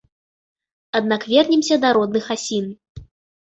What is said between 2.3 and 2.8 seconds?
асін.